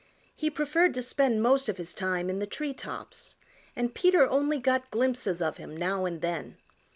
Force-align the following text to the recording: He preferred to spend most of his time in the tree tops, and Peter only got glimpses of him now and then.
He 0.35 0.49
preferred 0.49 0.95
to 0.95 1.03
spend 1.03 1.43
most 1.43 1.69
of 1.69 1.77
his 1.77 1.93
time 1.93 2.27
in 2.27 2.39
the 2.39 2.47
tree 2.47 2.73
tops, 2.73 3.35
and 3.75 3.93
Peter 3.93 4.27
only 4.27 4.57
got 4.57 4.89
glimpses 4.89 5.43
of 5.43 5.57
him 5.57 5.77
now 5.77 6.05
and 6.05 6.21
then. 6.21 6.57